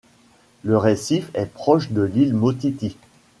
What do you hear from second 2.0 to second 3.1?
l'île Motiti.